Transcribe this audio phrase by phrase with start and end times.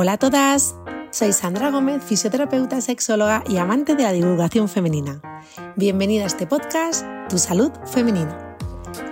[0.00, 0.76] Hola a todas,
[1.10, 5.20] soy Sandra Gómez, fisioterapeuta, sexóloga y amante de la divulgación femenina.
[5.74, 8.56] Bienvenida a este podcast, Tu Salud Femenina.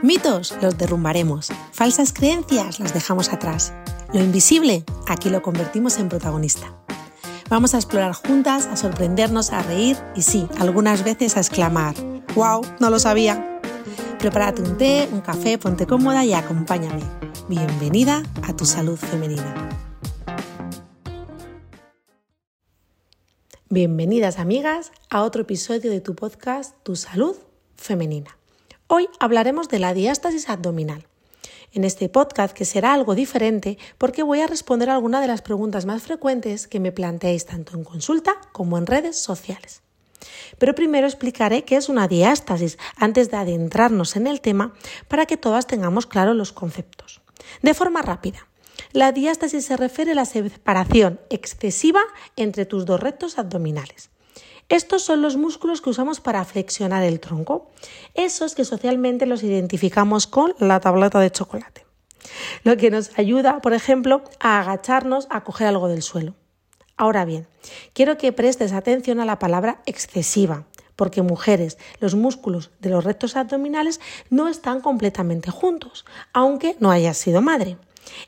[0.00, 3.74] Mitos los derrumbaremos, falsas creencias las dejamos atrás.
[4.12, 6.72] Lo invisible, aquí lo convertimos en protagonista.
[7.50, 11.96] Vamos a explorar juntas, a sorprendernos, a reír y sí, algunas veces a exclamar,
[12.36, 12.64] ¡Wow!
[12.78, 13.60] No lo sabía.
[14.20, 17.02] Prepárate un té, un café, ponte cómoda y acompáñame.
[17.48, 19.85] Bienvenida a tu salud femenina.
[23.68, 27.34] Bienvenidas amigas a otro episodio de tu podcast Tu salud
[27.74, 28.38] femenina.
[28.86, 31.08] Hoy hablaremos de la diástasis abdominal.
[31.72, 35.84] En este podcast que será algo diferente porque voy a responder algunas de las preguntas
[35.84, 39.82] más frecuentes que me planteáis tanto en consulta como en redes sociales.
[40.58, 44.74] Pero primero explicaré qué es una diástasis antes de adentrarnos en el tema
[45.08, 47.20] para que todas tengamos claros los conceptos.
[47.62, 48.46] De forma rápida,
[48.92, 52.00] la diástasis se refiere a la separación excesiva
[52.36, 54.10] entre tus dos rectos abdominales.
[54.68, 57.70] Estos son los músculos que usamos para flexionar el tronco,
[58.14, 61.86] esos que socialmente los identificamos con la tableta de chocolate.
[62.64, 66.34] Lo que nos ayuda, por ejemplo, a agacharnos a coger algo del suelo.
[66.96, 67.46] Ahora bien,
[67.92, 70.64] quiero que prestes atención a la palabra excesiva,
[70.96, 77.18] porque mujeres, los músculos de los rectos abdominales no están completamente juntos, aunque no hayas
[77.18, 77.76] sido madre.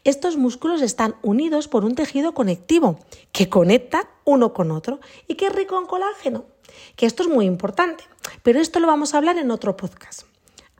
[0.04, 2.98] Estos músculos están unidos por un tejido conectivo
[3.32, 6.44] que conecta uno con otro y que es rico en colágeno,
[6.96, 8.04] que esto es muy importante,
[8.42, 10.22] pero esto lo vamos a hablar en otro podcast.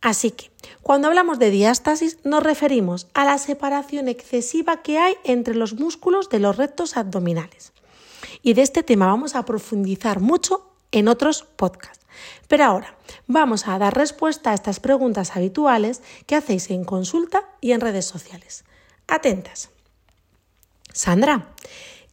[0.01, 0.51] Así que,
[0.83, 6.29] cuando hablamos de diástasis, nos referimos a la separación excesiva que hay entre los músculos
[6.29, 7.73] de los rectos abdominales.
[8.43, 12.07] Y de este tema vamos a profundizar mucho en otros podcasts.
[12.47, 17.73] Pero ahora vamos a dar respuesta a estas preguntas habituales que hacéis en consulta y
[17.73, 18.65] en redes sociales.
[19.09, 19.71] Atentas.
[20.93, 21.49] Sandra,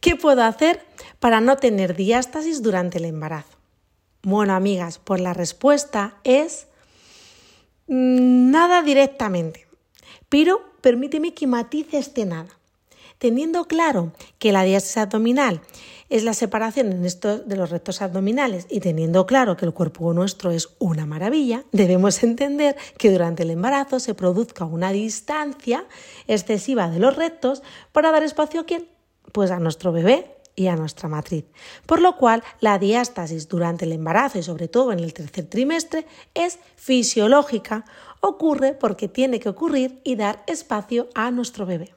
[0.00, 0.82] ¿qué puedo hacer
[1.20, 3.56] para no tener diástasis durante el embarazo?
[4.22, 6.66] Bueno, amigas, pues la respuesta es
[7.86, 9.66] mm, nada directamente,
[10.28, 12.56] pero permíteme que matice este nada.
[13.18, 15.62] Teniendo claro que la diástasis abdominal
[16.08, 20.68] es la separación de los rectos abdominales y teniendo claro que el cuerpo nuestro es
[20.78, 25.86] una maravilla, debemos entender que durante el embarazo se produzca una distancia
[26.28, 27.62] excesiva de los rectos
[27.92, 28.86] para dar espacio a quién?
[29.32, 31.44] Pues a nuestro bebé y a nuestra matriz.
[31.86, 36.06] Por lo cual, la diástasis durante el embarazo y sobre todo en el tercer trimestre
[36.34, 37.84] es fisiológica,
[38.20, 41.96] ocurre porque tiene que ocurrir y dar espacio a nuestro bebé.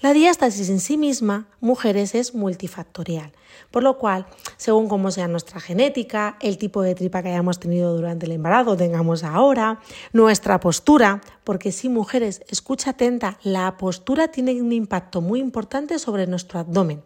[0.00, 3.32] La diástasis en sí misma, mujeres, es multifactorial,
[3.70, 4.26] por lo cual,
[4.56, 8.76] según cómo sea nuestra genética, el tipo de tripa que hayamos tenido durante el embarazo
[8.76, 9.80] tengamos ahora,
[10.12, 16.26] nuestra postura, porque si mujeres, escucha atenta, la postura tiene un impacto muy importante sobre
[16.26, 17.02] nuestro abdomen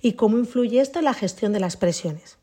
[0.00, 2.38] y cómo influye esto en la gestión de las presiones.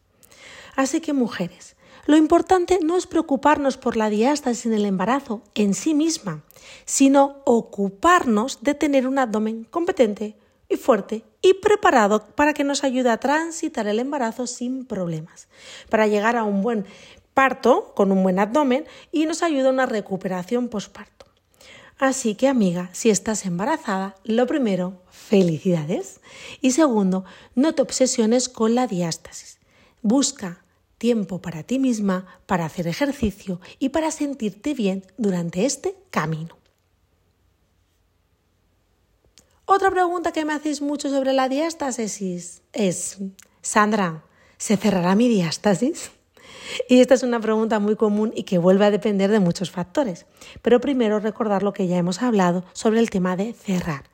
[0.75, 1.76] Así que mujeres,
[2.07, 6.44] lo importante no es preocuparnos por la diástasis en el embarazo en sí misma,
[6.85, 10.38] sino ocuparnos de tener un abdomen competente
[10.69, 15.50] y fuerte y preparado para que nos ayude a transitar el embarazo sin problemas,
[15.90, 16.85] para llegar a un buen
[17.34, 21.25] parto con un buen abdomen y nos ayuda a una recuperación postparto.
[22.00, 26.22] Así que amiga, si estás embarazada, lo primero, felicidades.
[26.62, 29.59] Y segundo, no te obsesiones con la diástasis.
[30.01, 30.63] Busca
[30.97, 36.58] tiempo para ti misma, para hacer ejercicio y para sentirte bien durante este camino.
[39.66, 43.18] Otra pregunta que me hacéis mucho sobre la diástasis es,
[43.62, 44.24] Sandra,
[44.57, 46.12] ¿se cerrará mi diástasis?
[46.88, 50.25] Y esta es una pregunta muy común y que vuelve a depender de muchos factores.
[50.62, 54.06] Pero primero recordar lo que ya hemos hablado sobre el tema de cerrar.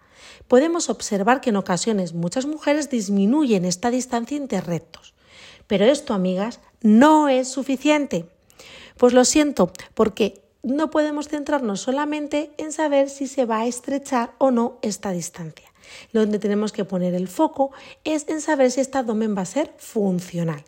[0.47, 5.12] Podemos observar que en ocasiones muchas mujeres disminuyen esta distancia entre rectos.
[5.67, 8.25] Pero esto, amigas, no es suficiente.
[8.97, 14.33] Pues lo siento, porque no podemos centrarnos solamente en saber si se va a estrechar
[14.37, 15.69] o no esta distancia.
[16.13, 17.71] Donde tenemos que poner el foco
[18.03, 20.63] es en saber si este abdomen va a ser funcional.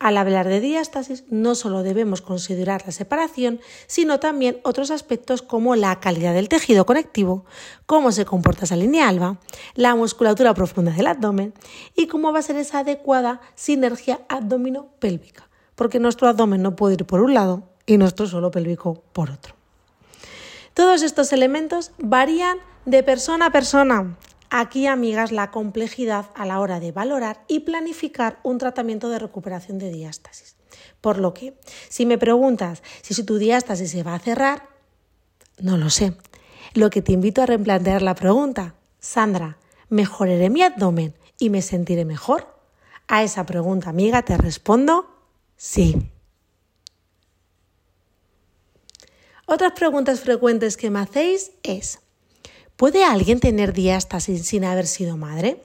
[0.00, 5.76] Al hablar de diástasis no solo debemos considerar la separación, sino también otros aspectos como
[5.76, 7.44] la calidad del tejido conectivo,
[7.84, 9.36] cómo se comporta esa línea alba,
[9.74, 11.52] la musculatura profunda del abdomen
[11.94, 17.04] y cómo va a ser esa adecuada sinergia abdomino-pélvica, porque nuestro abdomen no puede ir
[17.04, 19.54] por un lado y nuestro suelo pélvico por otro.
[20.72, 22.56] Todos estos elementos varían
[22.86, 24.16] de persona a persona,
[24.50, 29.78] Aquí, amigas, la complejidad a la hora de valorar y planificar un tratamiento de recuperación
[29.78, 30.56] de diástasis.
[31.00, 31.54] Por lo que,
[31.88, 34.68] si me preguntas si tu diástasis se va a cerrar,
[35.58, 36.14] no lo sé.
[36.74, 39.58] Lo que te invito a replantear la pregunta, Sandra,
[39.88, 42.58] ¿mejoraré mi abdomen y me sentiré mejor?
[43.06, 45.06] A esa pregunta, amiga, te respondo
[45.56, 46.10] sí.
[49.46, 52.00] Otras preguntas frecuentes que me hacéis es,
[52.80, 55.60] ¿puede alguien tener diástasis sin haber sido madre?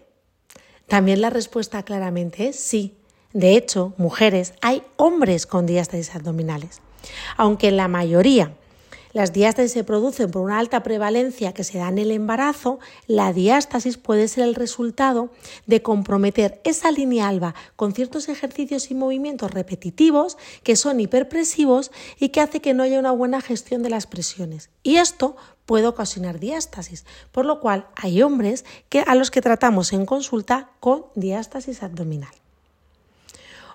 [0.85, 2.97] También la respuesta claramente es sí.
[3.31, 6.81] De hecho, mujeres, hay hombres con diástasis abdominales.
[7.37, 8.51] Aunque la mayoría
[9.15, 13.31] las diástasis se producen por una alta prevalencia que se da en el embarazo, la
[13.31, 15.29] diástasis puede ser el resultado
[15.67, 22.27] de comprometer esa línea alba con ciertos ejercicios y movimientos repetitivos que son hiperpresivos y
[22.27, 24.69] que hace que no haya una buena gestión de las presiones.
[24.83, 29.93] Y esto puede ocasionar diástasis, por lo cual hay hombres que, a los que tratamos
[29.93, 32.33] en consulta con diástasis abdominal.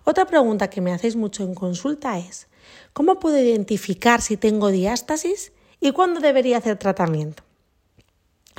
[0.05, 2.49] Otra pregunta que me hacéis mucho en consulta es,
[2.93, 7.43] ¿Cómo puedo identificar si tengo diástasis y cuándo debería hacer tratamiento?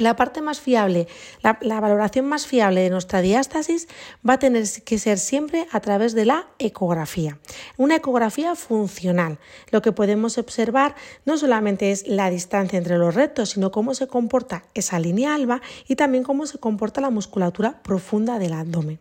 [0.02, 1.08] La parte más fiable,
[1.44, 3.88] la, valoración más fiable de nuestra diástasis
[4.28, 7.38] va a tener que ser siempre a través de la ecografía.
[7.78, 9.38] Una ecografía funcional.
[9.70, 10.96] Lo que podemos observar
[11.26, 15.62] no solamente es la distancia entre los rectos, sino cómo se comporta esa línea alba
[15.88, 18.98] y también cómo se comporta la musculatura profunda del abdomen.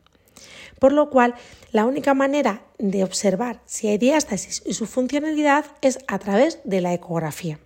[0.79, 1.35] Por lo cual,
[1.73, 6.83] la única manera de observar si hay diástasis y su funcionalidad es a través de
[6.83, 7.59] la ecografía.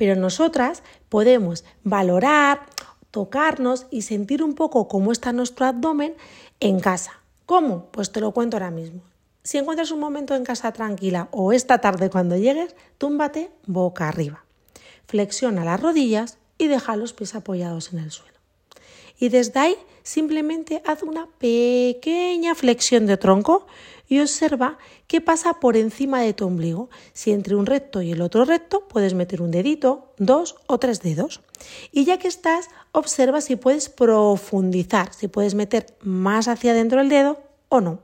[0.00, 2.62] Pero nosotras podemos valorar,
[3.10, 6.14] tocarnos y sentir un poco cómo está nuestro abdomen
[6.58, 7.20] en casa.
[7.44, 7.90] ¿Cómo?
[7.90, 9.02] Pues te lo cuento ahora mismo.
[9.42, 14.42] Si encuentras un momento en casa tranquila o esta tarde cuando llegues, túmbate boca arriba.
[15.06, 18.38] Flexiona las rodillas y deja los pies apoyados en el suelo.
[19.18, 23.66] Y desde ahí simplemente haz una pequeña flexión de tronco
[24.10, 24.76] y observa
[25.06, 26.90] qué pasa por encima de tu ombligo.
[27.12, 31.00] Si entre un recto y el otro recto puedes meter un dedito, dos o tres
[31.00, 31.40] dedos.
[31.92, 37.08] Y ya que estás, observa si puedes profundizar, si puedes meter más hacia adentro el
[37.08, 38.00] dedo o no.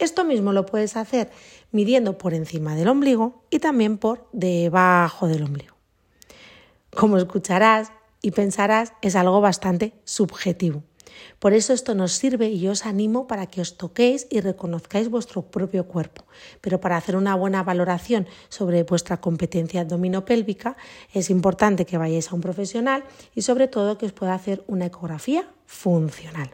[0.00, 1.30] Esto mismo lo puedes hacer
[1.70, 5.76] midiendo por encima del ombligo y también por debajo del ombligo.
[6.90, 10.82] Como escucharás y pensarás, es algo bastante subjetivo.
[11.38, 15.42] Por eso esto nos sirve y os animo para que os toquéis y reconozcáis vuestro
[15.42, 16.24] propio cuerpo.
[16.60, 20.76] Pero para hacer una buena valoración sobre vuestra competencia abdominopélvica
[21.12, 23.04] es importante que vayáis a un profesional
[23.34, 26.50] y sobre todo que os pueda hacer una ecografía funcional.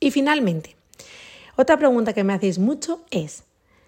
[0.00, 0.76] Y finalmente,
[1.56, 3.44] otra pregunta que me hacéis mucho es,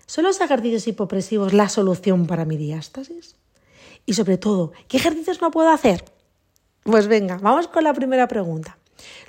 [0.06, 3.36] ¿son los ejercicios hipopresivos la solución para mi diástasis?
[4.06, 6.04] Y sobre todo, ¿qué ejercicios no puedo hacer?
[6.86, 8.78] Pues venga, vamos con la primera pregunta.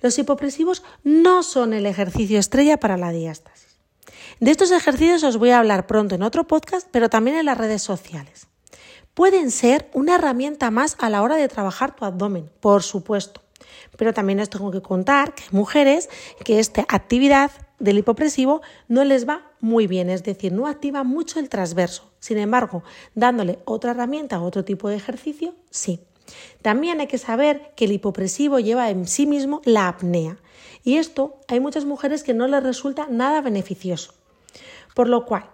[0.04, 3.80] Los hipopresivos no son el ejercicio estrella para la diástasis.
[4.40, 7.58] De estos ejercicios os voy a hablar pronto en otro podcast, pero también en las
[7.58, 8.48] redes sociales.
[9.16, 13.42] Pueden ser una herramienta más a la hora de trabajar tu abdomen, por supuesto.
[13.98, 16.10] Pero también os tengo que contar que hay mujeres
[16.46, 17.50] que esta actividad
[17.80, 22.12] del hipopresivo no les va muy bien, es decir, no activa mucho el transverso.
[22.20, 22.84] Sin embargo,
[23.16, 26.00] dándole otra herramienta o otro tipo de ejercicio, sí.
[26.62, 30.38] También hay que saber que el hipopresivo lleva en sí mismo la apnea
[30.84, 34.14] y esto hay muchas mujeres que no les resulta nada beneficioso.
[34.96, 35.50] Por lo cual,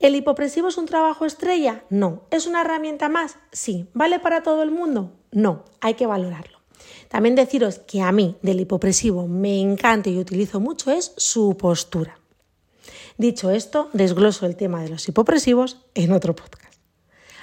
[0.00, 1.84] ¿el hipopresivo es un trabajo estrella?
[1.90, 2.22] No.
[2.30, 3.36] ¿Es una herramienta más?
[3.52, 3.86] Sí.
[3.92, 5.12] ¿Vale para todo el mundo?
[5.30, 5.64] No.
[5.80, 6.58] Hay que valorarlo.
[7.08, 12.18] También deciros que a mí del hipopresivo me encanta y utilizo mucho es su postura.
[13.18, 16.71] Dicho esto, desgloso el tema de los hipopresivos en otro podcast.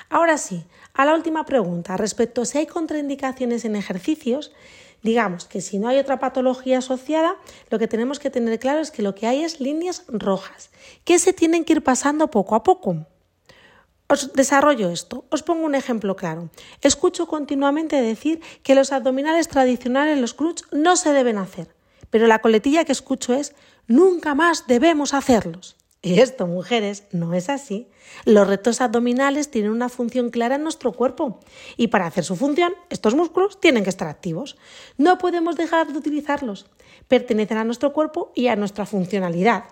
[0.09, 4.51] Ahora sí, a la última pregunta, respecto a si hay contraindicaciones en ejercicios,
[5.03, 7.35] digamos que si no hay otra patología asociada,
[7.69, 10.71] lo que tenemos que tener claro es que lo que hay es líneas rojas,
[11.03, 13.05] que se tienen que ir pasando poco a poco.
[14.09, 15.25] Os desarrollo esto.
[15.29, 16.49] Os pongo un ejemplo claro.
[16.81, 21.75] Escucho continuamente decir que los abdominales tradicionales, los crunch, no se deben hacer.
[22.09, 23.53] Pero la coletilla que escucho es
[23.85, 25.78] nunca más debemos hacerlos.
[26.01, 27.89] Y esto, mujeres, no es así.
[28.23, 31.41] Los retos abdominales tienen una función clara en nuestro cuerpo
[31.75, 34.57] y para hacer su función, estos músculos tienen que estar activos.
[34.97, 36.67] No podemos dejar de utilizarlos.
[37.09, 39.65] Pertenecen a nuestro cuerpo y a nuestra funcionalidad.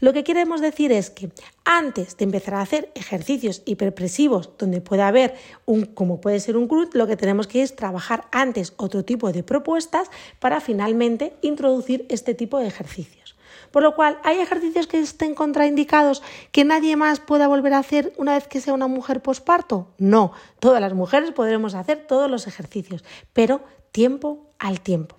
[0.00, 1.30] Lo que queremos decir es que
[1.64, 5.34] antes de empezar a hacer ejercicios hiperpresivos donde puede haber
[5.66, 9.32] un, como puede ser un cruz, lo que tenemos que es trabajar antes otro tipo
[9.32, 13.37] de propuestas para finalmente introducir este tipo de ejercicios.
[13.70, 16.22] Por lo cual, ¿hay ejercicios que estén contraindicados
[16.52, 19.88] que nadie más pueda volver a hacer una vez que sea una mujer posparto?
[19.98, 25.18] No, todas las mujeres podremos hacer todos los ejercicios, pero tiempo al tiempo.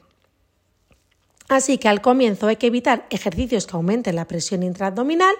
[1.49, 5.35] Así que al comienzo hay que evitar ejercicios que aumenten la presión intraabdominal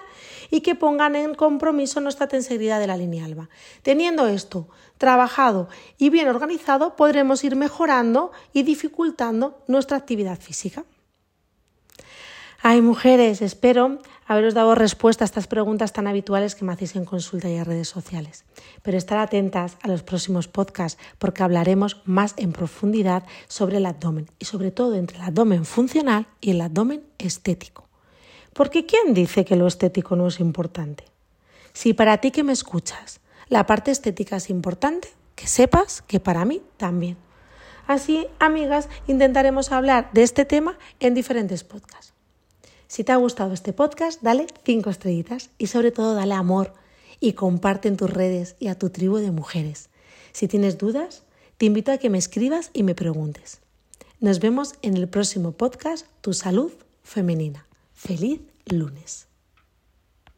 [0.50, 3.48] y que pongan en compromiso nuestra tensibilidad de la línea alba.
[3.82, 10.84] Teniendo esto trabajado y bien organizado, podremos ir mejorando y dificultando nuestra actividad física.
[12.62, 17.06] Ay, mujeres, espero haberos dado respuesta a estas preguntas tan habituales que me hacéis en
[17.06, 18.44] consulta y en redes sociales.
[18.82, 24.30] Pero estar atentas a los próximos podcasts porque hablaremos más en profundidad sobre el abdomen
[24.38, 27.88] y sobre todo entre el abdomen funcional y el abdomen estético.
[28.52, 31.04] Porque ¿quién dice que lo estético no es importante?
[31.72, 36.44] Si para ti que me escuchas la parte estética es importante, que sepas que para
[36.44, 37.16] mí también.
[37.86, 42.19] Así, amigas, intentaremos hablar de este tema en diferentes podcasts.
[42.90, 46.74] Si te ha gustado este podcast, dale 5 estrellitas y sobre todo dale amor
[47.20, 49.90] y comparte en tus redes y a tu tribu de mujeres.
[50.32, 51.22] Si tienes dudas,
[51.56, 53.60] te invito a que me escribas y me preguntes.
[54.18, 56.72] Nos vemos en el próximo podcast Tu Salud
[57.04, 57.64] Femenina.
[57.94, 59.29] Feliz lunes.